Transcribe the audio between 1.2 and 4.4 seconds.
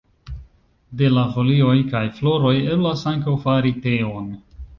folioj kaj floroj eblas ankaŭ fari teon.